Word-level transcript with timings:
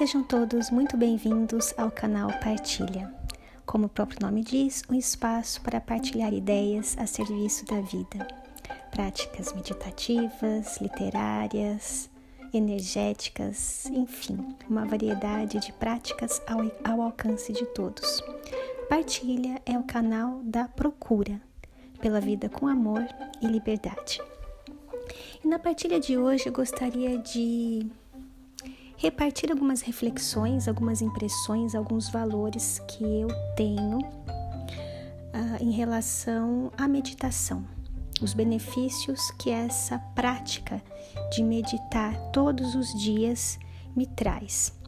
Sejam 0.00 0.22
todos 0.22 0.70
muito 0.70 0.96
bem-vindos 0.96 1.74
ao 1.76 1.90
canal 1.90 2.30
Partilha. 2.42 3.14
Como 3.66 3.84
o 3.84 3.88
próprio 3.90 4.18
nome 4.22 4.42
diz, 4.42 4.82
um 4.88 4.94
espaço 4.94 5.60
para 5.60 5.78
partilhar 5.78 6.32
ideias 6.32 6.96
a 6.96 7.06
serviço 7.06 7.66
da 7.66 7.82
vida. 7.82 8.26
Práticas 8.90 9.52
meditativas, 9.52 10.80
literárias, 10.80 12.08
energéticas, 12.50 13.84
enfim, 13.90 14.56
uma 14.66 14.86
variedade 14.86 15.58
de 15.58 15.70
práticas 15.74 16.40
ao, 16.46 16.60
ao 16.82 17.02
alcance 17.02 17.52
de 17.52 17.66
todos. 17.66 18.22
Partilha 18.88 19.60
é 19.66 19.78
o 19.78 19.84
canal 19.84 20.40
da 20.42 20.66
procura 20.66 21.38
pela 22.00 22.22
vida 22.22 22.48
com 22.48 22.66
amor 22.66 23.06
e 23.42 23.46
liberdade. 23.46 24.18
E 25.44 25.46
na 25.46 25.58
partilha 25.58 26.00
de 26.00 26.16
hoje 26.16 26.46
eu 26.46 26.52
gostaria 26.54 27.18
de 27.18 27.86
repartir 29.00 29.50
algumas 29.50 29.80
reflexões, 29.80 30.68
algumas 30.68 31.00
impressões, 31.00 31.74
alguns 31.74 32.10
valores 32.10 32.80
que 32.86 33.02
eu 33.02 33.28
tenho 33.56 33.96
uh, 33.98 35.56
em 35.58 35.70
relação 35.70 36.70
à 36.76 36.86
meditação, 36.86 37.64
os 38.20 38.34
benefícios 38.34 39.30
que 39.38 39.48
essa 39.48 39.98
prática 40.14 40.82
de 41.32 41.42
meditar 41.42 42.14
todos 42.30 42.74
os 42.74 42.92
dias 43.00 43.58
me 43.96 44.06
traz. 44.06 44.78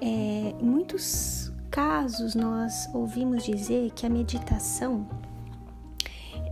É, 0.00 0.54
em 0.58 0.64
muitos 0.64 1.52
casos 1.70 2.34
nós 2.34 2.88
ouvimos 2.94 3.44
dizer 3.44 3.90
que 3.90 4.06
a 4.06 4.08
meditação 4.08 5.06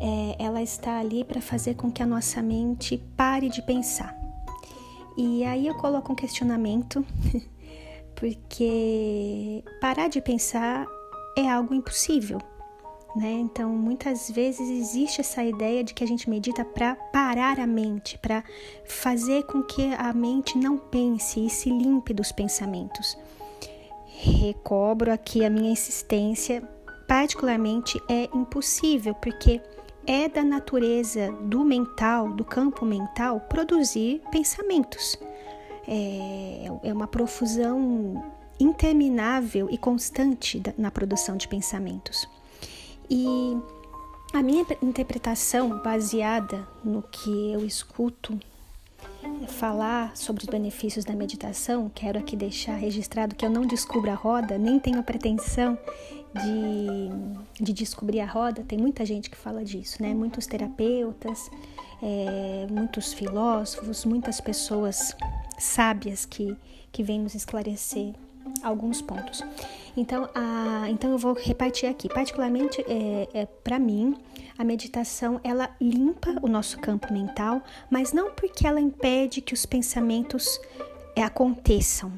é, 0.01 0.37
ela 0.39 0.61
está 0.61 0.99
ali 0.99 1.25
para 1.25 1.41
fazer 1.41 1.77
com 1.77 1.91
que 1.91 2.03
a 2.03 2.07
nossa 2.07 2.43
mente 2.43 2.99
pare 3.17 3.49
de 3.49 3.63
pensar. 3.63 4.24
E 5.17 5.45
aí 5.45 5.67
eu 5.67 5.75
coloco 5.75 6.13
um 6.13 6.17
questionamento, 6.17 7.05
porque 8.15 9.63
parar 9.81 10.09
de 10.09 10.21
pensar 10.21 10.87
é 11.37 11.49
algo 11.49 11.75
impossível, 11.75 12.39
né? 13.15 13.31
Então, 13.31 13.71
muitas 13.71 14.29
vezes 14.29 14.69
existe 14.69 15.21
essa 15.21 15.45
ideia 15.45 15.85
de 15.85 15.95
que 15.95 16.03
a 16.03 16.07
gente 16.07 16.29
medita 16.29 16.65
para 16.65 16.97
parar 16.97 17.61
a 17.61 17.67
mente, 17.67 18.19
para 18.19 18.43
fazer 18.85 19.45
com 19.45 19.63
que 19.63 19.95
a 19.95 20.13
mente 20.13 20.59
não 20.59 20.77
pense 20.77 21.45
e 21.45 21.49
se 21.49 21.71
limpe 21.71 22.13
dos 22.13 22.33
pensamentos. 22.33 23.17
Recobro 24.07 25.13
aqui 25.13 25.45
a 25.45 25.51
minha 25.51 25.71
insistência, 25.71 26.63
particularmente 27.07 28.01
é 28.09 28.29
impossível, 28.35 29.15
porque 29.15 29.61
é 30.07 30.29
da 30.29 30.45
natureza 30.45 31.33
do 31.43 31.65
mental, 31.65 32.31
do 32.33 32.45
campo 32.45 32.85
mental, 32.85 33.41
produzir 33.41 34.21
pensamentos. 34.31 35.19
É, 35.87 36.67
é 36.83 36.93
uma 36.93 37.07
profusão 37.07 38.25
interminável 38.59 39.69
e 39.71 39.77
constante 39.77 40.63
na 40.79 40.91
produção 40.91 41.37
de 41.37 41.49
pensamentos. 41.49 42.29
E 43.11 43.57
a 44.33 44.43
minha 44.43 44.65
interpretação, 44.83 45.79
baseada 45.79 46.67
no 46.83 47.03
que 47.03 47.53
eu 47.53 47.65
escuto 47.65 48.39
falar 49.49 50.17
sobre 50.17 50.43
os 50.45 50.49
benefícios 50.49 51.05
da 51.05 51.15
meditação, 51.15 51.91
quero 51.95 52.19
aqui 52.19 52.37
deixar 52.37 52.75
registrado 52.75 53.35
que 53.35 53.45
eu 53.45 53.51
não 53.51 53.67
descubro 53.67 54.11
a 54.11 54.15
roda, 54.15 54.59
nem 54.59 54.79
tenho 54.79 55.03
pretensão 55.03 55.79
de, 56.35 57.65
de 57.65 57.73
descobrir 57.73 58.21
a 58.21 58.27
roda, 58.27 58.65
tem 58.67 58.79
muita 58.79 59.05
gente 59.07 59.31
que 59.31 59.37
fala 59.37 59.65
disso, 59.65 60.03
né? 60.03 60.13
Muitos 60.13 60.47
terapeutas, 60.47 61.51
é, 62.03 62.67
muitos 62.71 63.13
filósofos, 63.13 64.05
muitas 64.05 64.41
pessoas 64.41 65.17
sábias 65.59 66.27
que, 66.27 66.57
que 66.91 67.03
vêm 67.03 67.21
nos 67.21 67.35
esclarecer 67.35 68.15
alguns 68.63 69.01
pontos. 69.01 69.43
Então, 69.97 70.29
a, 70.35 70.87
então 70.91 71.11
eu 71.13 71.19
vou 71.19 71.35
repartir 71.35 71.89
aqui. 71.89 72.09
Particularmente, 72.09 72.85
é, 72.89 73.29
é 73.33 73.47
para 73.47 73.79
mim, 73.79 74.17
a 74.59 74.65
meditação 74.65 75.41
ela 75.45 75.71
limpa 75.81 76.37
o 76.43 76.49
nosso 76.49 76.79
campo 76.79 77.13
mental, 77.13 77.63
mas 77.89 78.13
não 78.13 78.33
porque 78.33 78.67
ela 78.67 78.81
impede 78.81 79.41
que 79.41 79.55
os 79.55 79.65
pensamentos 79.65 80.61
é, 81.15 81.23
aconteçam. 81.23 82.13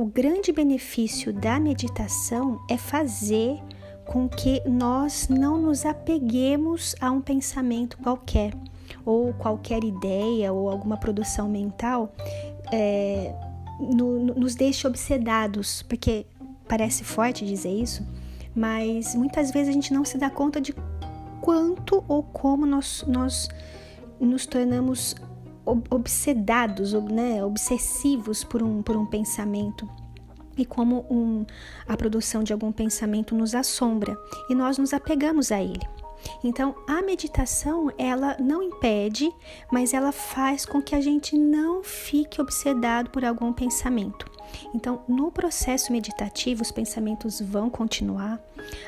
O 0.00 0.06
grande 0.06 0.50
benefício 0.50 1.30
da 1.30 1.60
meditação 1.60 2.58
é 2.70 2.78
fazer 2.78 3.62
com 4.06 4.26
que 4.26 4.66
nós 4.66 5.28
não 5.28 5.60
nos 5.60 5.84
apeguemos 5.84 6.96
a 6.98 7.10
um 7.10 7.20
pensamento 7.20 7.98
qualquer, 7.98 8.54
ou 9.04 9.34
qualquer 9.34 9.84
ideia, 9.84 10.54
ou 10.54 10.70
alguma 10.70 10.96
produção 10.96 11.50
mental. 11.50 12.14
É, 12.72 13.34
no, 13.78 14.24
nos 14.24 14.54
deixe 14.54 14.86
obsedados, 14.86 15.82
porque 15.82 16.24
parece 16.66 17.04
forte 17.04 17.44
dizer 17.44 17.68
isso, 17.68 18.02
mas 18.54 19.14
muitas 19.14 19.50
vezes 19.50 19.68
a 19.68 19.72
gente 19.72 19.92
não 19.92 20.06
se 20.06 20.16
dá 20.16 20.30
conta 20.30 20.62
de 20.62 20.74
quanto 21.42 22.02
ou 22.08 22.22
como 22.22 22.64
nós, 22.64 23.04
nós 23.06 23.50
nos 24.18 24.46
tornamos 24.46 25.14
obsedados, 25.90 26.92
né, 26.92 27.44
obsessivos 27.44 28.44
por 28.44 28.62
um, 28.62 28.82
por 28.82 28.96
um 28.96 29.06
pensamento 29.06 29.88
e 30.56 30.64
como 30.64 31.06
um, 31.10 31.44
a 31.88 31.96
produção 31.96 32.42
de 32.42 32.52
algum 32.52 32.70
pensamento 32.70 33.34
nos 33.34 33.54
assombra 33.54 34.16
e 34.48 34.54
nós 34.54 34.78
nos 34.78 34.92
apegamos 34.92 35.50
a 35.50 35.62
ele. 35.62 35.86
Então, 36.44 36.74
a 36.86 37.00
meditação, 37.00 37.90
ela 37.96 38.36
não 38.38 38.62
impede, 38.62 39.30
mas 39.72 39.94
ela 39.94 40.12
faz 40.12 40.66
com 40.66 40.82
que 40.82 40.94
a 40.94 41.00
gente 41.00 41.36
não 41.36 41.82
fique 41.82 42.40
obsedado 42.40 43.10
por 43.10 43.24
algum 43.24 43.52
pensamento. 43.52 44.29
Então, 44.74 45.02
no 45.08 45.30
processo 45.30 45.92
meditativo, 45.92 46.62
os 46.62 46.70
pensamentos 46.70 47.40
vão 47.40 47.68
continuar, 47.68 48.40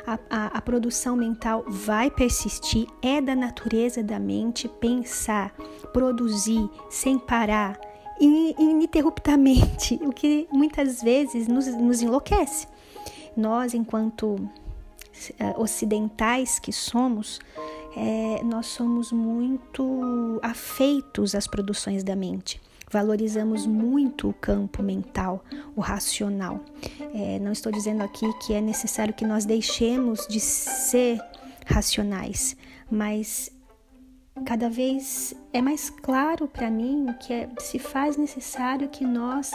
a, 0.06 0.18
a, 0.30 0.46
a, 0.58 0.62
produção 0.62 1.16
mental 1.16 1.64
vai 1.66 2.10
persistir, 2.10 2.86
é 3.02 3.20
da 3.20 3.34
natureza 3.34 4.02
da 4.02 4.18
mente 4.18 4.68
pensar, 4.68 5.52
produzir 5.92 6.68
sem 6.90 7.18
parar, 7.18 7.80
ininterruptamente, 8.20 9.98
o 10.04 10.12
que 10.12 10.46
muitas 10.52 11.02
vezes 11.02 11.48
nos, 11.48 11.66
nos 11.66 12.00
enlouquece. 12.02 12.68
Nós, 13.36 13.74
enquanto 13.74 14.36
eh, 15.38 15.54
ocidentais 15.56 16.58
que 16.58 16.72
somos, 16.72 17.40
é, 17.96 18.42
nós 18.42 18.66
somos 18.66 19.12
muito 19.12 20.38
afeitos 20.42 21.34
às 21.34 21.46
produções 21.46 22.02
da 22.02 22.16
mente. 22.16 22.60
Valorizamos 22.92 23.66
muito 23.66 24.28
o 24.28 24.34
campo 24.34 24.82
mental, 24.82 25.42
o 25.74 25.80
racional. 25.80 26.60
É, 27.14 27.38
não 27.38 27.50
estou 27.50 27.72
dizendo 27.72 28.02
aqui 28.02 28.30
que 28.40 28.52
é 28.52 28.60
necessário 28.60 29.14
que 29.14 29.24
nós 29.24 29.46
deixemos 29.46 30.26
de 30.28 30.38
ser 30.38 31.18
racionais, 31.66 32.54
mas 32.90 33.50
cada 34.44 34.68
vez 34.68 35.34
é 35.54 35.62
mais 35.62 35.88
claro 35.88 36.46
para 36.46 36.70
mim 36.70 37.06
que 37.20 37.32
é, 37.32 37.48
se 37.58 37.78
faz 37.78 38.18
necessário 38.18 38.88
que 38.90 39.06
nós 39.06 39.52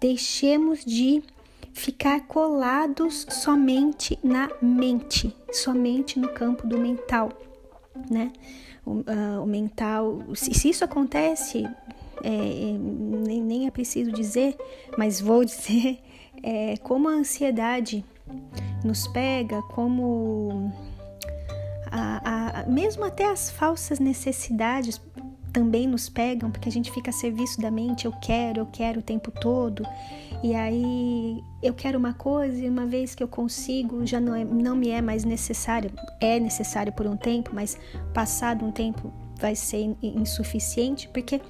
deixemos 0.00 0.84
de 0.84 1.22
ficar 1.72 2.26
colados 2.26 3.24
somente 3.30 4.18
na 4.22 4.48
mente, 4.60 5.34
somente 5.52 6.18
no 6.18 6.28
campo 6.28 6.66
do 6.66 6.78
mental, 6.78 7.30
né? 8.10 8.32
O, 8.86 8.96
uh, 8.96 9.42
o 9.42 9.46
mental, 9.46 10.22
se, 10.34 10.52
se, 10.52 10.68
isso 10.68 10.84
acontece, 10.84 11.66
é, 12.24 12.70
é, 12.70 12.78
nem, 12.78 13.42
nem, 13.42 13.66
é 13.66 13.70
preciso 13.70 14.10
dizer, 14.10 14.56
mas 14.96 15.20
vou 15.20 15.44
dizer, 15.46 15.98
é, 16.42 16.76
como 16.78 17.08
a 17.08 17.12
ansiedade 17.12 18.04
nos 18.84 19.06
pega, 19.08 19.60
como 19.62 20.72
a, 21.90 22.62
a, 22.62 22.66
mesmo 22.66 23.04
até 23.04 23.30
as 23.30 23.50
falsas 23.50 23.98
necessidades 23.98 25.00
também 25.52 25.86
nos 25.86 26.08
pegam, 26.08 26.50
porque 26.50 26.68
a 26.68 26.72
gente 26.72 26.90
fica 26.90 27.10
a 27.10 27.12
serviço 27.12 27.60
da 27.60 27.70
mente, 27.70 28.06
eu 28.06 28.12
quero, 28.12 28.60
eu 28.60 28.66
quero 28.66 28.98
o 28.98 29.02
tempo 29.02 29.30
todo. 29.30 29.86
E 30.42 30.54
aí 30.54 31.42
eu 31.62 31.72
quero 31.72 31.96
uma 31.96 32.12
coisa 32.12 32.58
e 32.58 32.68
uma 32.68 32.84
vez 32.84 33.14
que 33.14 33.22
eu 33.22 33.28
consigo, 33.28 34.04
já 34.04 34.20
não, 34.20 34.34
é, 34.34 34.44
não 34.44 34.74
me 34.74 34.88
é 34.90 35.00
mais 35.00 35.24
necessário. 35.24 35.90
É 36.20 36.40
necessário 36.40 36.92
por 36.92 37.06
um 37.06 37.16
tempo, 37.16 37.50
mas 37.54 37.78
passado 38.12 38.64
um 38.64 38.72
tempo 38.72 39.12
vai 39.36 39.54
ser 39.54 39.96
insuficiente, 40.02 41.08
porque 41.08 41.40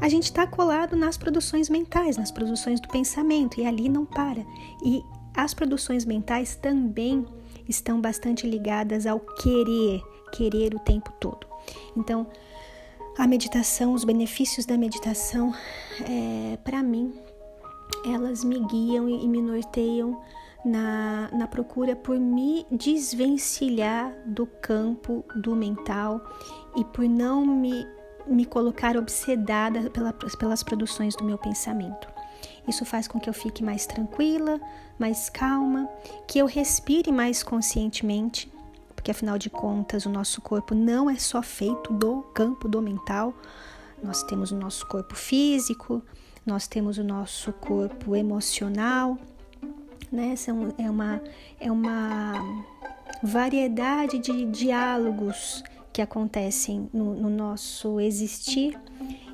a 0.00 0.08
gente 0.08 0.24
está 0.24 0.46
colado 0.46 0.96
nas 0.96 1.16
produções 1.16 1.68
mentais, 1.68 2.16
nas 2.16 2.30
produções 2.30 2.80
do 2.80 2.88
pensamento, 2.88 3.60
e 3.60 3.66
ali 3.66 3.88
não 3.88 4.04
para. 4.04 4.44
E 4.84 5.02
as 5.34 5.54
produções 5.54 6.04
mentais 6.04 6.56
também 6.56 7.26
estão 7.68 8.00
bastante 8.00 8.46
ligadas 8.48 9.06
ao 9.06 9.20
querer, 9.20 10.02
querer 10.32 10.74
o 10.74 10.78
tempo 10.80 11.12
todo. 11.20 11.46
Então, 11.96 12.26
a 13.18 13.26
meditação, 13.26 13.92
os 13.92 14.04
benefícios 14.04 14.64
da 14.66 14.76
meditação, 14.76 15.54
é, 16.00 16.56
para 16.64 16.82
mim, 16.82 17.12
elas 18.06 18.44
me 18.44 18.60
guiam 18.66 19.08
e 19.08 19.28
me 19.28 19.42
norteiam 19.42 20.20
na, 20.64 21.28
na 21.32 21.46
procura 21.46 21.96
por 21.96 22.18
me 22.18 22.66
desvencilhar 22.70 24.12
do 24.26 24.46
campo 24.46 25.24
do 25.34 25.54
mental 25.54 26.20
e 26.76 26.84
por 26.84 27.08
não 27.08 27.44
me, 27.44 27.86
me 28.26 28.44
colocar 28.44 28.96
obsedada 28.96 29.90
pela, 29.90 30.12
pelas 30.12 30.62
produções 30.62 31.14
do 31.16 31.24
meu 31.24 31.38
pensamento. 31.38 32.08
Isso 32.68 32.84
faz 32.84 33.08
com 33.08 33.18
que 33.18 33.28
eu 33.28 33.34
fique 33.34 33.64
mais 33.64 33.86
tranquila, 33.86 34.60
mais 34.98 35.28
calma, 35.28 35.88
que 36.26 36.38
eu 36.38 36.46
respire 36.46 37.10
mais 37.10 37.42
conscientemente, 37.42 38.52
porque 38.94 39.10
afinal 39.10 39.38
de 39.38 39.48
contas 39.48 40.04
o 40.04 40.10
nosso 40.10 40.40
corpo 40.40 40.74
não 40.74 41.08
é 41.08 41.16
só 41.16 41.42
feito 41.42 41.92
do 41.92 42.22
campo 42.34 42.68
do 42.68 42.82
mental. 42.82 43.34
Nós 44.02 44.22
temos 44.22 44.50
o 44.50 44.56
nosso 44.56 44.86
corpo 44.86 45.14
físico, 45.14 46.02
nós 46.44 46.66
temos 46.66 46.98
o 46.98 47.04
nosso 47.04 47.52
corpo 47.52 48.14
emocional, 48.14 49.18
né? 50.12 50.36
São, 50.36 50.74
é, 50.78 50.90
uma, 50.90 51.20
é 51.58 51.70
uma 51.70 52.34
variedade 53.22 54.18
de 54.18 54.44
diálogos 54.46 55.62
que 56.00 56.02
acontecem 56.02 56.88
no, 56.94 57.14
no 57.14 57.28
nosso 57.28 58.00
existir. 58.00 58.78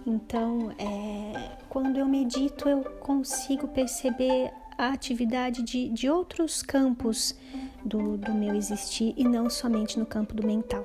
Então, 0.04 0.72
é, 0.78 1.56
quando 1.68 1.96
eu 1.96 2.06
medito, 2.06 2.68
eu 2.68 2.82
consigo 2.98 3.68
perceber 3.68 4.52
a 4.76 4.88
atividade 4.88 5.62
de, 5.62 5.88
de 5.88 6.10
outros 6.10 6.62
campos 6.62 7.36
do, 7.84 8.16
do 8.16 8.34
meu 8.34 8.54
existir 8.56 9.14
e 9.16 9.22
não 9.22 9.48
somente 9.48 9.96
no 9.96 10.04
campo 10.04 10.34
do 10.34 10.44
mental. 10.44 10.84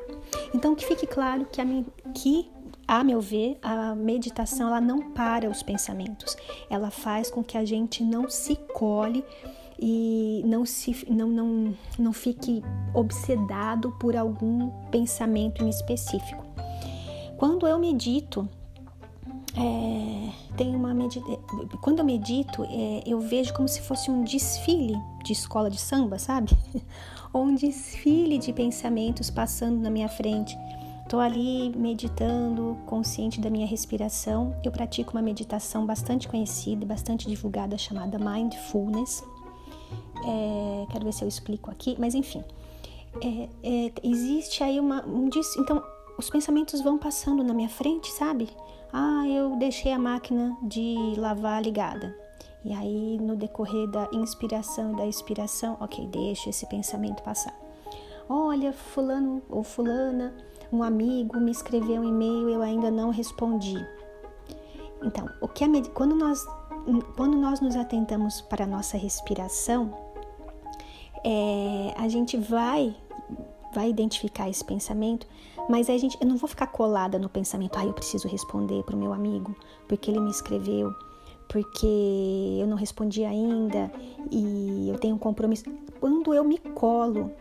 Então, 0.54 0.76
que 0.76 0.86
fique 0.86 1.08
claro 1.08 1.48
que, 1.52 1.60
a, 1.60 1.66
que 2.14 2.48
a 2.88 3.04
meu 3.04 3.20
ver, 3.20 3.58
a 3.62 3.96
meditação 3.96 4.68
ela 4.68 4.82
não 4.82 5.12
para 5.12 5.50
os 5.50 5.64
pensamentos, 5.64 6.38
ela 6.70 6.92
faz 6.92 7.32
com 7.32 7.44
que 7.44 7.58
a 7.58 7.66
gente 7.66 8.04
não 8.04 8.30
se 8.30 8.56
cole 8.56 9.26
e 9.82 10.44
não, 10.46 10.66
se, 10.66 11.06
não, 11.10 11.28
não, 11.28 11.74
não 11.98 12.14
fique 12.14 12.64
obsedado 12.94 13.92
por 14.00 14.16
algum 14.16 14.70
pensamento 14.92 15.64
em 15.64 15.70
específico. 15.70 16.46
Quando 17.36 17.66
eu 17.66 17.80
medito, 17.80 18.48
é, 19.58 20.30
tem 20.56 20.76
uma 20.76 20.94
medita... 20.94 21.26
quando 21.82 22.00
eu 22.00 22.06
medito, 22.06 22.64
é, 22.64 23.02
eu 23.06 23.20
vejo 23.20 23.54
como 23.54 23.68
se 23.68 23.82
fosse 23.82 24.12
um 24.12 24.24
desfile 24.24 24.96
de 25.24 25.34
escola 25.34 25.70
de 25.70 25.82
samba, 25.82 26.20
sabe? 26.20 26.56
Ou 27.34 27.44
um 27.44 27.56
desfile 27.56 28.38
de 28.38 28.54
pensamentos 28.54 29.32
passando 29.32 29.80
na 29.80 29.90
minha 29.90 30.08
frente. 30.08 30.56
Estou 31.04 31.20
ali 31.20 31.76
meditando, 31.76 32.78
consciente 32.86 33.42
da 33.42 33.50
minha 33.50 33.68
respiração. 33.68 34.56
Eu 34.64 34.72
pratico 34.72 35.12
uma 35.12 35.22
meditação 35.22 35.86
bastante 35.86 36.28
conhecida, 36.28 36.86
bastante 36.86 37.28
divulgada, 37.28 37.78
chamada 37.78 38.20
Mindfulness. 38.20 39.24
É, 40.26 40.86
quero 40.92 41.06
ver 41.06 41.14
se 41.14 41.24
eu 41.24 41.28
explico 41.28 41.72
aqui, 41.72 41.96
mas 42.00 42.14
enfim. 42.14 42.44
É, 43.22 43.50
é, 43.64 43.92
existe 44.04 44.64
aí 44.64 44.80
uma. 44.80 45.06
Um, 45.06 45.30
então, 45.58 45.84
os 46.18 46.30
pensamentos 46.30 46.82
vão 46.82 46.98
passando 46.98 47.44
na 47.44 47.54
minha 47.54 47.70
frente, 47.70 48.12
sabe? 48.12 48.50
Ah, 48.94 49.28
eu 49.28 49.56
deixei 49.58 49.92
a 49.92 50.00
máquina 50.00 50.56
de 50.62 51.14
lavar 51.18 51.62
ligada. 51.62 52.16
E 52.64 52.74
aí, 52.74 53.18
no 53.20 53.36
decorrer 53.36 53.88
da 53.90 54.08
inspiração 54.14 54.94
e 54.94 54.96
da 54.98 55.08
expiração, 55.08 55.78
ok, 55.80 56.06
deixa 56.08 56.50
esse 56.50 56.66
pensamento 56.68 57.24
passar. 57.24 57.58
Olha, 58.30 58.72
fulano 58.72 59.42
ou 59.50 59.64
fulana, 59.64 60.34
um 60.72 60.84
amigo 60.84 61.40
me 61.40 61.52
escreveu 61.52 62.02
um 62.02 62.08
e-mail, 62.08 62.50
eu 62.50 62.62
ainda 62.62 62.92
não 62.92 63.10
respondi. 63.10 63.84
Então, 65.04 65.28
o 65.42 65.48
que 65.48 65.64
a, 65.64 65.68
quando 65.94 66.16
nós 66.16 66.46
quando 67.16 67.38
nós 67.38 67.62
nos 67.62 67.76
atentamos 67.76 68.42
para 68.42 68.64
a 68.64 68.68
nossa 68.68 68.98
respiração, 68.98 70.11
é, 71.24 71.94
a 71.98 72.08
gente 72.08 72.38
vai 72.38 72.96
vai 73.74 73.90
identificar 73.90 74.50
esse 74.50 74.64
pensamento, 74.64 75.26
mas 75.70 75.90
a 75.90 75.98
gente, 75.98 76.18
eu 76.20 76.28
não 76.28 76.36
vou 76.36 76.48
ficar 76.48 76.68
colada 76.68 77.18
no 77.18 77.30
pensamento, 77.30 77.78
ah, 77.78 77.86
eu 77.86 77.94
preciso 77.94 78.28
responder 78.28 78.84
para 78.84 78.96
o 78.96 79.00
meu 79.00 79.14
amigo, 79.14 79.56
porque 79.88 80.12
ele 80.12 80.20
me 80.20 80.30
escreveu, 80.30 80.94
porque 81.48 82.58
eu 82.60 82.68
não 82.68 82.76
respondi 82.76 83.24
ainda 83.24 83.92
e 84.30 84.90
eu 84.90 84.98
tenho 85.00 85.16
um 85.16 85.18
compromisso. 85.18 85.66
Quando 86.00 86.34
eu 86.34 86.44
me 86.44 86.58
colo, 86.58 87.32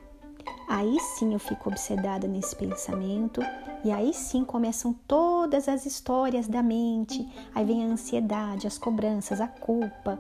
aí 0.69 0.99
sim 1.01 1.33
eu 1.33 1.39
fico 1.39 1.69
obsedada 1.69 2.29
nesse 2.29 2.55
pensamento 2.55 3.41
e 3.85 3.91
aí 3.91 4.13
sim 4.13 4.45
começam 4.45 4.95
todas 5.07 5.69
as 5.69 5.87
histórias 5.87 6.47
da 6.47 6.63
mente. 6.63 7.27
Aí 7.55 7.65
vem 7.65 7.85
a 7.85 7.87
ansiedade, 7.87 8.67
as 8.67 8.79
cobranças, 8.79 9.41
a 9.41 9.47
culpa, 9.49 10.19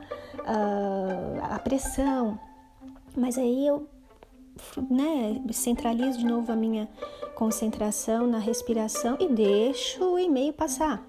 a 1.42 1.58
pressão. 1.58 2.38
Mas 3.16 3.36
aí 3.36 3.66
eu 3.66 3.86
né, 4.90 5.40
centralizo 5.52 6.18
de 6.18 6.26
novo 6.26 6.50
a 6.52 6.56
minha 6.56 6.88
concentração 7.34 8.26
na 8.26 8.38
respiração 8.38 9.16
e 9.18 9.28
deixo 9.28 10.04
o 10.04 10.18
e-mail 10.18 10.52
passar. 10.52 11.02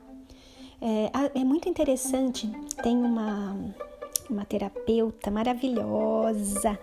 É, 0.81 1.39
é 1.39 1.43
muito 1.43 1.69
interessante, 1.69 2.49
tem 2.81 2.97
uma, 2.97 3.55
uma 4.29 4.45
terapeuta 4.45 5.29
maravilhosa. 5.29 6.79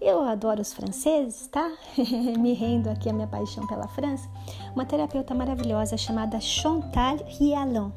Eu 0.00 0.22
adoro 0.22 0.62
os 0.62 0.72
franceses, 0.72 1.48
tá? 1.48 1.70
Me 2.38 2.52
rendo 2.52 2.88
aqui 2.88 3.10
a 3.10 3.12
minha 3.12 3.26
paixão 3.26 3.66
pela 3.66 3.88
França. 3.88 4.28
Uma 4.74 4.86
terapeuta 4.86 5.34
maravilhosa 5.34 5.96
chamada 5.96 6.40
Chantal 6.40 7.16
Rialon. 7.26 7.90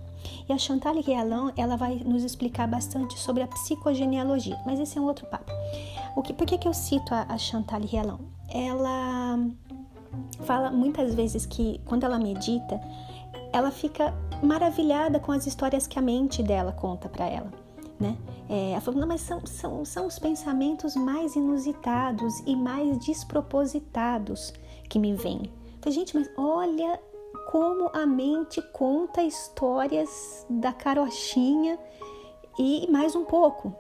E 0.50 0.54
a 0.54 0.58
Chantal 0.58 0.96
Rialon, 0.96 1.52
ela 1.56 1.78
vai 1.78 1.96
nos 2.04 2.24
explicar 2.24 2.68
bastante 2.68 3.18
sobre 3.20 3.44
a 3.44 3.48
psicogenealogia, 3.48 4.60
mas 4.66 4.80
esse 4.80 4.98
é 4.98 5.02
um 5.02 5.06
outro 5.06 5.28
papo. 5.28 5.52
O 6.16 6.22
que, 6.22 6.34
por 6.34 6.46
que, 6.46 6.58
que 6.58 6.68
eu 6.68 6.74
cito 6.74 7.14
a, 7.14 7.26
a 7.30 7.38
Chantal 7.38 7.82
Rialon? 7.82 8.18
Ela 8.50 9.40
fala 10.42 10.72
muitas 10.72 11.16
vezes 11.16 11.46
que 11.46 11.80
quando 11.86 12.04
ela 12.04 12.20
medita, 12.20 12.80
ela 13.54 13.72
fica 13.72 14.14
maravilhada 14.44 15.20
com 15.20 15.32
as 15.32 15.46
histórias 15.46 15.88
que 15.88 15.98
a 15.98 16.02
mente 16.02 16.42
dela 16.44 16.72
conta 16.72 17.08
para 17.08 17.28
ela, 17.28 17.52
né? 18.00 18.18
É, 18.50 18.72
ela 18.72 18.82
falou, 18.82 19.00
não, 19.00 19.08
mas 19.08 19.22
são, 19.22 19.46
são, 19.46 19.86
são 19.86 20.08
os 20.08 20.20
pensamentos 20.20 20.96
mais 20.96 21.36
inusitados 21.36 22.40
e 22.46 22.56
mais 22.56 22.98
despropositados 23.00 24.54
que 24.90 25.00
me 25.00 25.14
vêm. 25.14 25.44
Falei, 25.80 25.98
gente, 25.98 26.16
mas 26.16 26.30
olha 26.38 27.00
como 27.50 27.90
a 27.94 28.06
mente 28.06 28.62
conta 28.74 29.24
histórias 29.24 30.46
da 30.50 30.74
carochinha 30.74 31.80
e 32.60 32.90
mais 32.92 33.16
um 33.16 33.24
pouco. 33.24 33.74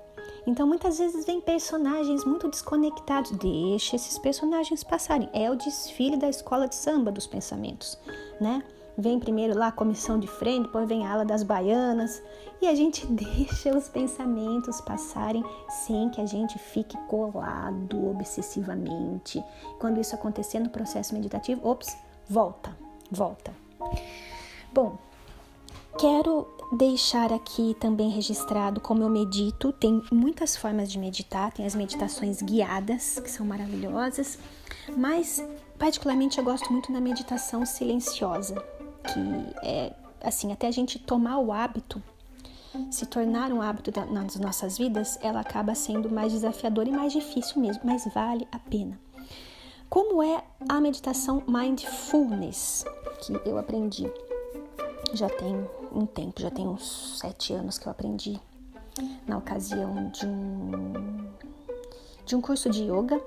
Então, 0.46 0.68
muitas 0.68 0.98
vezes 0.98 1.26
vem 1.26 1.40
personagens 1.40 2.26
muito 2.26 2.50
desconectados. 2.50 3.32
Deixa 3.32 3.96
esses 3.96 4.18
personagens 4.18 4.84
passarem. 4.84 5.30
É 5.34 5.50
o 5.52 5.56
desfile 5.56 6.18
da 6.18 6.30
escola 6.30 6.68
de 6.68 6.76
samba 6.76 7.12
dos 7.12 7.28
pensamentos, 7.28 7.98
né? 8.40 8.64
Vem 8.98 9.20
primeiro 9.20 9.58
lá 9.58 9.68
a 9.68 9.72
comissão 9.72 10.20
de 10.20 10.28
frente, 10.28 10.66
depois 10.66 10.88
vem 10.88 11.08
a 11.08 11.14
ala 11.14 11.26
das 11.26 11.44
baianas 11.44 12.22
e 12.62 12.68
a 12.68 12.76
gente 12.76 13.06
deixa 13.10 13.76
os 13.76 13.88
pensamentos 13.88 14.82
passarem 14.82 15.44
sem 15.70 16.10
que 16.10 16.20
a 16.20 16.26
gente 16.26 16.60
fique 16.60 16.98
colado 17.08 18.10
obsessivamente. 18.10 19.44
Quando 19.80 20.00
isso 20.00 20.14
acontecer 20.14 20.60
no 20.60 20.70
processo 20.70 21.14
meditativo, 21.14 21.68
ops, 21.68 21.98
volta, 22.30 22.76
volta. 23.10 23.54
Bom, 24.74 24.98
quero 25.98 26.48
deixar 26.72 27.34
aqui 27.34 27.76
também 27.80 28.10
registrado 28.10 28.80
como 28.80 29.04
eu 29.04 29.10
medito. 29.10 29.74
Tem 29.74 30.02
muitas 30.12 30.56
formas 30.56 30.92
de 30.92 30.98
meditar, 30.98 31.52
tem 31.52 31.66
as 31.66 31.76
meditações 31.76 32.42
guiadas, 32.42 33.20
que 33.20 33.30
são 33.30 33.46
maravilhosas, 33.46 34.40
mas 34.96 35.44
particularmente 35.78 36.38
eu 36.38 36.44
gosto 36.44 36.72
muito 36.72 36.92
da 36.92 37.02
meditação 37.02 37.66
silenciosa, 37.66 38.56
que 39.04 39.68
é 39.68 39.94
assim, 40.24 40.52
até 40.52 40.68
a 40.68 40.72
gente 40.72 41.00
tomar 41.00 41.40
o 41.40 41.52
hábito, 41.52 42.02
se 42.90 43.06
tornar 43.06 43.52
um 43.52 43.62
hábito 43.62 43.92
nas 44.12 44.36
nossas 44.38 44.78
vidas, 44.78 45.18
ela 45.22 45.42
acaba 45.42 45.76
sendo 45.76 46.10
mais 46.10 46.32
desafiadora 46.32 46.88
e 46.88 46.92
mais 46.92 47.12
difícil 47.12 47.60
mesmo, 47.62 47.82
mas 47.84 48.06
vale 48.14 48.48
a 48.52 48.60
pena. 48.60 49.00
Como 49.90 50.24
é 50.24 50.42
a 50.70 50.80
meditação 50.80 51.44
mindfulness 51.46 52.86
que 53.22 53.34
eu 53.46 53.58
aprendi? 53.58 54.10
Já 55.14 55.28
tem 55.28 55.68
um 55.94 56.06
tempo, 56.06 56.42
já 56.42 56.50
tem 56.50 56.68
uns 56.68 57.20
sete 57.20 57.54
anos 57.54 57.78
que 57.78 57.88
eu 57.88 57.92
aprendi 57.92 58.40
na 59.28 59.38
ocasião 59.38 60.10
de 60.10 60.26
um, 60.26 61.28
de 62.26 62.36
um 62.36 62.42
curso 62.42 62.70
de 62.70 62.84
yoga 62.84 63.22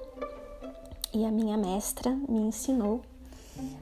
e 1.12 1.24
a 1.24 1.30
minha 1.30 1.56
mestra 1.56 2.10
me 2.28 2.40
ensinou 2.40 3.02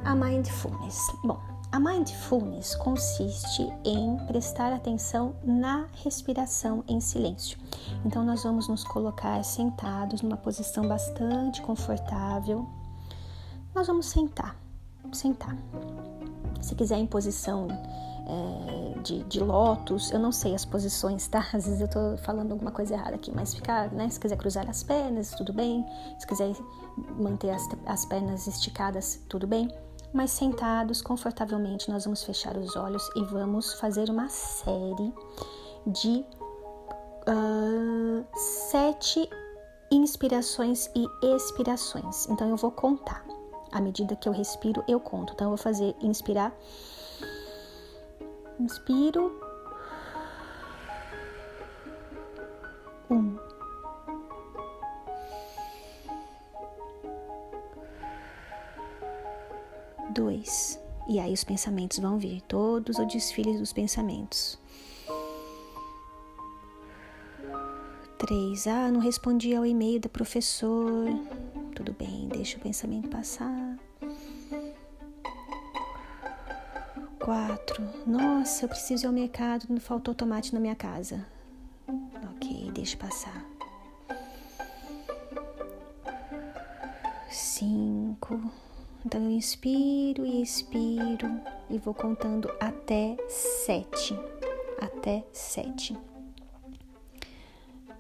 a 0.05 0.15
mindfulness. 0.15 0.99
Bom, 1.25 1.41
a 1.73 1.81
mindfulness 1.81 2.75
consiste 2.75 3.67
em 3.83 4.19
prestar 4.27 4.73
atenção 4.73 5.35
na 5.43 5.87
respiração 6.05 6.85
em 6.87 7.01
silêncio. 7.01 7.59
Então, 8.05 8.23
nós 8.23 8.43
vamos 8.43 8.69
nos 8.69 8.85
colocar 8.85 9.43
sentados 9.43 10.21
numa 10.21 10.37
posição 10.37 10.87
bastante 10.87 11.63
confortável. 11.63 12.69
Nós 13.75 13.87
vamos 13.87 14.05
sentar, 14.05 14.55
sentar. 15.13 15.57
Se 16.61 16.75
quiser 16.75 16.99
em 16.99 17.07
posição 17.07 17.69
é, 18.27 19.01
de, 19.01 19.25
de 19.25 19.41
lótus, 19.41 20.11
eu 20.11 20.19
não 20.19 20.33
sei 20.33 20.55
as 20.55 20.65
posições, 20.65 21.27
tá? 21.27 21.41
Às 21.53 21.67
vezes 21.67 21.81
eu 21.81 21.89
tô 21.89 22.17
falando 22.19 22.53
alguma 22.53 22.71
coisa 22.71 22.95
errada 22.95 23.15
aqui, 23.15 23.33
mas 23.35 23.55
ficar, 23.55 23.91
né? 23.93 24.09
Se 24.09 24.21
quiser 24.21 24.37
cruzar 24.37 24.69
as 24.69 24.83
pernas, 24.83 25.31
tudo 25.31 25.53
bem. 25.53 25.85
Se 26.19 26.27
quiser 26.27 26.53
manter 27.19 27.51
as, 27.51 27.69
as 27.87 28.05
pernas 28.05 28.47
esticadas, 28.47 29.21
tudo 29.29 29.47
bem. 29.47 29.69
Mas 30.13 30.31
sentados 30.31 31.01
confortavelmente, 31.01 31.91
nós 31.91 32.05
vamos 32.05 32.23
fechar 32.23 32.57
os 32.57 32.77
olhos 32.77 33.09
e 33.17 33.25
vamos 33.25 33.75
fazer 33.75 34.11
uma 34.11 34.29
série 34.29 35.13
de 35.87 36.25
uh, 37.29 38.25
sete 38.71 39.29
inspirações 39.91 40.91
e 40.95 41.07
expirações. 41.35 42.29
Então 42.29 42.49
eu 42.49 42.57
vou 42.57 42.71
contar. 42.71 43.25
À 43.71 43.81
medida 43.81 44.15
que 44.15 44.29
eu 44.29 44.33
respiro, 44.33 44.85
eu 44.87 45.01
conto. 45.01 45.33
Então 45.33 45.47
eu 45.47 45.51
vou 45.51 45.59
fazer 45.59 45.97
inspirar. 46.03 46.53
Inspiro. 48.63 49.33
Um. 53.11 53.37
Dois. 60.15 60.81
E 61.09 61.19
aí 61.19 61.33
os 61.33 61.43
pensamentos 61.43 61.99
vão 61.99 62.19
vir, 62.19 62.41
todos 62.43 63.01
o 63.01 63.05
desfile 63.05 63.59
dos 63.59 63.73
pensamentos. 63.73 64.57
Três. 68.17 68.69
Ah, 68.69 68.93
não 68.93 69.01
respondi 69.01 69.57
ao 69.57 69.67
e-mail 69.67 69.99
da 69.99 70.09
professor. 70.09 71.09
Tudo 71.75 71.93
bem, 71.93 72.29
deixa 72.29 72.59
o 72.59 72.61
pensamento 72.61 73.09
passar. 73.09 73.72
Quatro. 77.25 77.89
Nossa, 78.05 78.65
eu 78.65 78.69
preciso 78.69 79.05
ir 79.05 79.07
ao 79.07 79.13
mercado, 79.13 79.67
não 79.69 79.79
faltou 79.79 80.13
tomate 80.13 80.53
na 80.53 80.59
minha 80.59 80.75
casa. 80.75 81.25
Ok, 82.35 82.71
deixa 82.73 82.97
passar. 82.97 83.45
Cinco. 87.31 88.41
Então 89.07 89.23
eu 89.23 89.31
inspiro 89.31 90.27
e 90.27 90.43
expiro 90.43 91.41
e 91.71 91.79
vou 91.79 91.95
contando 91.95 92.53
até 92.59 93.17
sete. 93.29 94.19
Até 94.81 95.25
sete. 95.33 95.97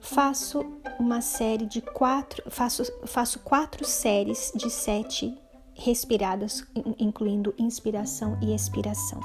Faço 0.01 0.67
uma 0.99 1.21
série 1.21 1.65
de 1.65 1.81
quatro, 1.81 2.51
faço, 2.51 2.83
faço 3.07 3.39
quatro 3.39 3.85
séries 3.85 4.53
de 4.55 4.69
sete 4.69 5.39
respiradas, 5.83 6.65
incluindo 6.99 7.55
inspiração 7.59 8.39
e 8.41 8.55
expiração. 8.55 9.21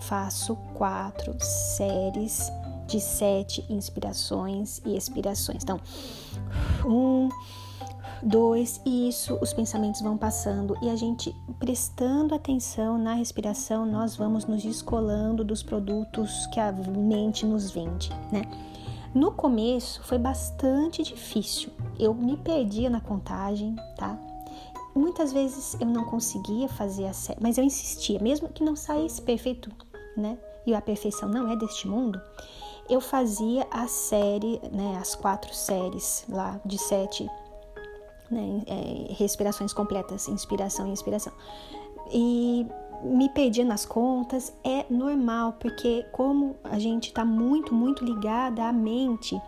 Faço 0.00 0.56
quatro 0.74 1.34
séries 1.40 2.50
de 2.86 3.00
sete 3.00 3.64
inspirações 3.70 4.82
e 4.84 4.96
expirações. 4.96 5.62
Então, 5.62 5.80
um, 6.84 7.28
Dois, 8.22 8.80
isso, 8.86 9.38
os 9.42 9.52
pensamentos 9.52 10.00
vão 10.00 10.16
passando 10.16 10.78
e 10.80 10.88
a 10.88 10.96
gente 10.96 11.34
prestando 11.58 12.34
atenção 12.34 12.96
na 12.96 13.12
respiração, 13.12 13.84
nós 13.84 14.16
vamos 14.16 14.46
nos 14.46 14.62
descolando 14.62 15.44
dos 15.44 15.62
produtos 15.62 16.46
que 16.46 16.58
a 16.58 16.72
mente 16.72 17.44
nos 17.44 17.70
vende, 17.70 18.08
né? 18.32 18.42
No 19.14 19.30
começo 19.30 20.02
foi 20.04 20.16
bastante 20.16 21.02
difícil. 21.02 21.70
Eu 21.98 22.14
me 22.14 22.38
perdia 22.38 22.88
na 22.88 23.00
contagem, 23.00 23.76
tá? 23.98 24.18
Muitas 24.94 25.32
vezes 25.32 25.76
eu 25.80 25.86
não 25.86 26.04
conseguia 26.04 26.68
fazer 26.68 27.06
a 27.06 27.12
série, 27.12 27.40
mas 27.40 27.58
eu 27.58 27.64
insistia, 27.64 28.18
mesmo 28.20 28.48
que 28.48 28.62
não 28.62 28.76
saísse 28.76 29.20
perfeito, 29.20 29.70
né? 30.16 30.38
E 30.66 30.74
a 30.74 30.80
perfeição 30.80 31.28
não 31.28 31.50
é 31.50 31.56
deste 31.56 31.88
mundo. 31.88 32.20
Eu 32.88 33.00
fazia 33.00 33.66
a 33.70 33.88
série, 33.88 34.60
né? 34.70 34.98
As 35.00 35.14
quatro 35.14 35.52
séries 35.54 36.24
lá 36.28 36.60
de 36.64 36.78
sete 36.78 37.28
né, 38.30 38.62
é, 38.66 39.12
respirações 39.14 39.72
completas, 39.72 40.28
inspiração 40.28 40.88
e 40.88 40.92
expiração. 40.92 41.32
E 42.12 42.66
me 43.02 43.28
perdia 43.28 43.64
nas 43.64 43.84
contas, 43.84 44.54
é 44.64 44.84
normal, 44.88 45.54
porque 45.60 46.06
como 46.12 46.56
a 46.64 46.78
gente 46.78 47.08
está 47.08 47.24
muito, 47.24 47.74
muito 47.74 48.04
ligada 48.04 48.64
à 48.64 48.72
mente, 48.72 49.40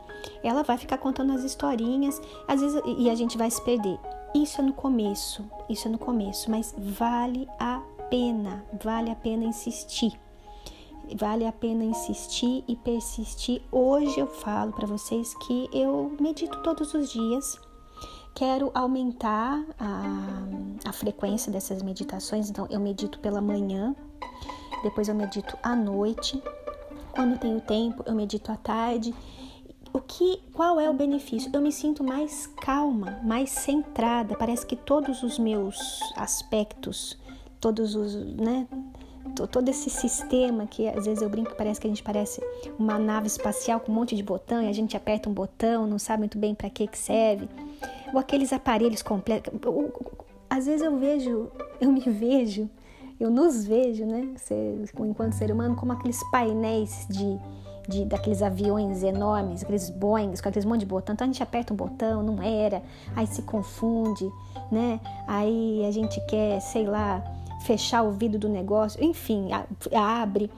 ela 0.42 0.62
vai 0.62 0.76
ficar 0.76 0.98
contando 0.98 1.32
as 1.32 1.42
historinhas, 1.42 2.20
às 2.46 2.60
vezes, 2.60 2.80
e 2.98 3.08
a 3.10 3.14
gente 3.14 3.38
vai 3.38 3.50
se 3.50 3.62
perder. 3.62 3.98
Isso 4.42 4.60
é 4.60 4.64
no 4.64 4.74
começo, 4.74 5.44
isso 5.68 5.88
é 5.88 5.90
no 5.90 5.98
começo, 5.98 6.50
mas 6.50 6.74
vale 6.76 7.48
a 7.58 7.80
pena, 8.10 8.64
vale 8.84 9.10
a 9.10 9.16
pena 9.16 9.44
insistir. 9.44 10.12
Vale 11.14 11.46
a 11.46 11.52
pena 11.52 11.84
insistir 11.84 12.62
e 12.68 12.76
persistir. 12.76 13.62
Hoje 13.72 14.20
eu 14.20 14.26
falo 14.26 14.72
para 14.72 14.86
vocês 14.86 15.34
que 15.46 15.70
eu 15.72 16.14
medito 16.20 16.60
todos 16.62 16.92
os 16.92 17.10
dias, 17.10 17.58
Quero 18.36 18.70
aumentar 18.74 19.64
a, 19.80 20.90
a 20.90 20.92
frequência 20.92 21.50
dessas 21.50 21.82
meditações, 21.82 22.50
então 22.50 22.66
eu 22.68 22.78
medito 22.78 23.18
pela 23.18 23.40
manhã, 23.40 23.96
depois 24.82 25.08
eu 25.08 25.14
medito 25.14 25.56
à 25.62 25.74
noite. 25.74 26.42
Quando 27.12 27.38
tenho 27.38 27.62
tempo, 27.62 28.02
eu 28.04 28.14
medito 28.14 28.52
à 28.52 28.56
tarde. 28.58 29.14
Que, 30.08 30.40
qual 30.52 30.78
é 30.80 30.88
o 30.88 30.94
benefício? 30.94 31.50
Eu 31.52 31.60
me 31.60 31.72
sinto 31.72 32.02
mais 32.02 32.46
calma, 32.60 33.20
mais 33.22 33.50
centrada. 33.50 34.36
Parece 34.36 34.64
que 34.64 34.76
todos 34.76 35.22
os 35.22 35.38
meus 35.38 36.00
aspectos, 36.16 37.18
todos 37.60 37.94
os, 37.94 38.14
né, 38.14 38.66
todo 39.50 39.68
esse 39.68 39.90
sistema 39.90 40.66
que 40.66 40.88
às 40.88 41.04
vezes 41.04 41.20
eu 41.20 41.28
brinco 41.28 41.54
parece 41.56 41.80
que 41.80 41.86
a 41.86 41.90
gente 41.90 42.02
parece 42.02 42.40
uma 42.78 42.98
nave 42.98 43.26
espacial 43.26 43.80
com 43.80 43.90
um 43.90 43.94
monte 43.94 44.14
de 44.14 44.22
botão 44.22 44.62
e 44.62 44.68
a 44.68 44.72
gente 44.72 44.96
aperta 44.96 45.28
um 45.28 45.32
botão, 45.32 45.86
não 45.86 45.98
sabe 45.98 46.20
muito 46.20 46.38
bem 46.38 46.54
para 46.54 46.70
que 46.70 46.86
que 46.86 46.98
serve 46.98 47.48
ou 48.12 48.18
aqueles 48.18 48.52
aparelhos 48.52 49.02
completos. 49.02 49.52
Às 50.48 50.66
vezes 50.66 50.82
eu 50.82 50.96
vejo, 50.96 51.50
eu 51.80 51.90
me 51.90 52.00
vejo, 52.00 52.70
eu 53.18 53.30
nos 53.30 53.64
vejo, 53.64 54.04
né, 54.06 54.34
enquanto 55.00 55.32
ser 55.32 55.50
humano, 55.50 55.74
como 55.74 55.92
aqueles 55.92 56.22
painéis 56.30 57.06
de, 57.10 57.38
de 57.88 58.04
daqueles 58.04 58.42
aviões 58.42 59.02
enormes, 59.02 59.62
aqueles 59.62 59.90
Boeings, 59.90 60.40
com 60.40 60.48
aqueles 60.48 60.64
monte 60.64 60.80
de 60.80 60.86
botão. 60.86 61.12
Então 61.12 61.24
a 61.24 61.28
gente 61.28 61.42
aperta 61.42 61.72
um 61.72 61.76
botão, 61.76 62.22
não 62.22 62.42
era, 62.42 62.82
aí 63.14 63.26
se 63.26 63.42
confunde, 63.42 64.30
né? 64.70 65.00
Aí 65.26 65.84
a 65.86 65.90
gente 65.90 66.20
quer, 66.26 66.60
sei 66.60 66.86
lá, 66.86 67.22
fechar 67.60 68.02
o 68.02 68.12
vidro 68.12 68.38
do 68.38 68.48
negócio, 68.48 69.02
enfim, 69.02 69.48
abre. 69.94 70.50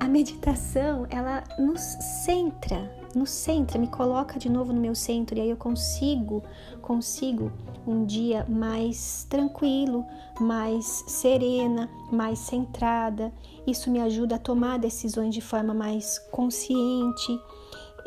A 0.00 0.06
meditação, 0.06 1.06
ela 1.10 1.44
nos 1.58 1.80
centra, 2.24 2.90
nos 3.14 3.30
centra, 3.30 3.78
me 3.78 3.88
coloca 3.88 4.38
de 4.38 4.48
novo 4.48 4.72
no 4.72 4.80
meu 4.80 4.94
centro 4.94 5.36
e 5.36 5.40
aí 5.40 5.50
eu 5.50 5.56
consigo, 5.56 6.42
consigo 6.80 7.52
um 7.86 8.04
dia 8.04 8.46
mais 8.48 9.26
tranquilo, 9.28 10.04
mais 10.40 11.04
serena, 11.06 11.88
mais 12.10 12.38
centrada. 12.38 13.32
Isso 13.66 13.90
me 13.90 14.00
ajuda 14.00 14.36
a 14.36 14.38
tomar 14.38 14.78
decisões 14.78 15.34
de 15.34 15.40
forma 15.40 15.74
mais 15.74 16.18
consciente. 16.30 17.40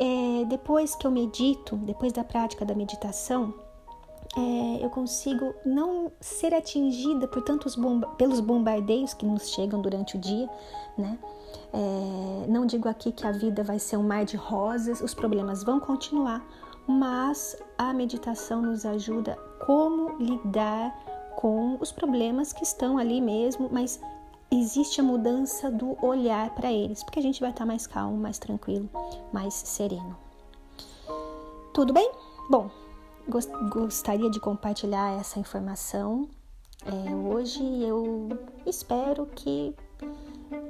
É, 0.00 0.44
depois 0.46 0.94
que 0.94 1.06
eu 1.06 1.10
medito, 1.10 1.76
depois 1.76 2.12
da 2.12 2.24
prática 2.24 2.64
da 2.64 2.74
meditação, 2.74 3.54
é, 4.36 4.84
eu 4.84 4.90
consigo 4.90 5.54
não 5.64 6.12
ser 6.20 6.52
atingida 6.52 7.26
por 7.26 7.42
tantos 7.42 7.74
bomba 7.74 8.08
pelos 8.18 8.40
bombardeios 8.40 9.14
que 9.14 9.24
nos 9.24 9.48
chegam 9.50 9.80
durante 9.80 10.16
o 10.16 10.20
dia, 10.20 10.48
né? 10.98 11.18
É, 11.72 12.46
não 12.48 12.64
digo 12.64 12.88
aqui 12.88 13.12
que 13.12 13.26
a 13.26 13.32
vida 13.32 13.62
vai 13.62 13.78
ser 13.78 13.96
um 13.96 14.02
mar 14.02 14.24
de 14.24 14.36
rosas, 14.36 15.00
os 15.00 15.14
problemas 15.14 15.62
vão 15.62 15.78
continuar, 15.80 16.44
mas 16.86 17.56
a 17.76 17.92
meditação 17.92 18.62
nos 18.62 18.86
ajuda 18.86 19.36
como 19.66 20.16
lidar 20.18 20.94
com 21.36 21.76
os 21.80 21.92
problemas 21.92 22.52
que 22.52 22.62
estão 22.62 22.96
ali 22.96 23.20
mesmo, 23.20 23.68
mas 23.70 24.00
existe 24.50 25.00
a 25.00 25.04
mudança 25.04 25.70
do 25.70 25.96
olhar 26.04 26.50
para 26.54 26.72
eles, 26.72 27.02
porque 27.02 27.18
a 27.18 27.22
gente 27.22 27.40
vai 27.40 27.50
estar 27.50 27.66
mais 27.66 27.86
calmo, 27.86 28.16
mais 28.16 28.38
tranquilo, 28.38 28.88
mais 29.32 29.54
sereno. 29.54 30.16
Tudo 31.74 31.92
bem? 31.92 32.10
Bom, 32.48 32.70
gostaria 33.70 34.30
de 34.30 34.40
compartilhar 34.40 35.18
essa 35.18 35.38
informação 35.38 36.28
é, 36.84 37.14
hoje. 37.14 37.62
Eu 37.82 38.28
espero 38.64 39.26
que 39.26 39.74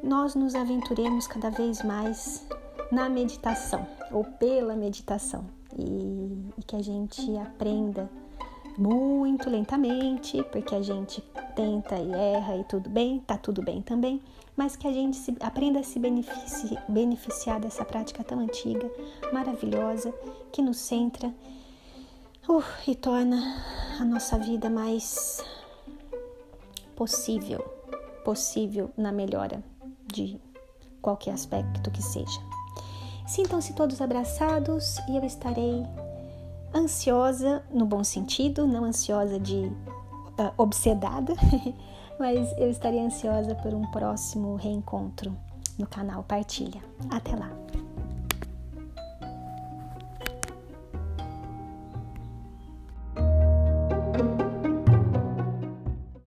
nós 0.06 0.36
nos 0.36 0.54
aventuremos 0.54 1.26
cada 1.26 1.50
vez 1.50 1.82
mais 1.82 2.46
na 2.92 3.08
meditação 3.08 3.86
ou 4.12 4.22
pela 4.24 4.76
meditação. 4.76 5.44
E, 5.76 6.52
e 6.56 6.62
que 6.64 6.76
a 6.76 6.82
gente 6.82 7.36
aprenda 7.36 8.08
muito 8.78 9.50
lentamente, 9.50 10.42
porque 10.44 10.74
a 10.74 10.82
gente 10.82 11.20
tenta 11.54 11.96
e 11.96 12.12
erra 12.12 12.56
e 12.56 12.64
tudo 12.64 12.88
bem, 12.88 13.20
tá 13.26 13.36
tudo 13.36 13.62
bem 13.62 13.82
também, 13.82 14.22
mas 14.56 14.76
que 14.76 14.86
a 14.86 14.92
gente 14.92 15.16
se, 15.16 15.36
aprenda 15.40 15.80
a 15.80 15.82
se 15.82 15.98
benefici, 15.98 16.78
beneficiar 16.88 17.58
dessa 17.58 17.84
prática 17.84 18.22
tão 18.22 18.38
antiga, 18.38 18.88
maravilhosa, 19.32 20.14
que 20.52 20.62
nos 20.62 20.78
centra 20.78 21.34
uh, 22.48 22.62
e 22.86 22.94
torna 22.94 23.36
a 23.98 24.04
nossa 24.04 24.38
vida 24.38 24.70
mais 24.70 25.44
possível, 26.94 27.60
possível 28.24 28.90
na 28.96 29.10
melhora 29.10 29.62
de 30.16 30.40
qualquer 31.00 31.32
aspecto 31.32 31.90
que 31.90 32.02
seja. 32.02 32.40
Sintam-se 33.26 33.74
todos 33.74 34.00
abraçados 34.00 34.98
e 35.08 35.16
eu 35.16 35.24
estarei 35.24 35.84
ansiosa 36.74 37.62
no 37.70 37.84
bom 37.84 38.02
sentido, 38.02 38.66
não 38.66 38.84
ansiosa 38.84 39.38
de 39.38 39.66
uh, 40.38 40.52
obsedada, 40.56 41.34
mas 42.18 42.52
eu 42.58 42.70
estarei 42.70 43.00
ansiosa 43.00 43.54
por 43.56 43.74
um 43.74 43.82
próximo 43.90 44.56
reencontro 44.56 45.36
no 45.78 45.86
canal 45.86 46.22
Partilha. 46.22 46.80
Até 47.10 47.34
lá! 47.34 47.50